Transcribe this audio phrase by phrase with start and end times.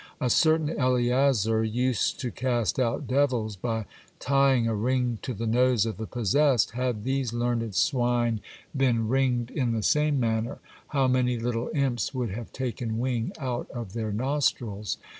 [0.19, 3.85] A certain Eleazar used to cast out devils, by
[4.19, 8.41] tying a ring to the nose of the possessed; had these learned swine
[8.75, 13.69] been ringed in the same manner, how many little imps would have taken wing out
[13.69, 14.97] of their nostrils